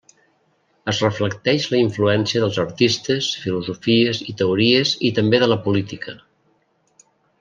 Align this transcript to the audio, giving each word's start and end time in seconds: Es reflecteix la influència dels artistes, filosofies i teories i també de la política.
Es 0.91 1.01
reflecteix 1.03 1.67
la 1.73 1.81
influència 1.81 2.41
dels 2.45 2.57
artistes, 2.63 3.27
filosofies 3.43 4.23
i 4.33 4.35
teories 4.41 4.95
i 5.11 5.13
també 5.21 5.43
de 5.45 5.51
la 5.53 5.59
política. 5.67 6.17